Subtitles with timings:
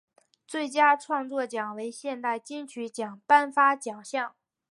[0.47, 4.33] 最佳创作奖为现行金曲奖颁发奖项。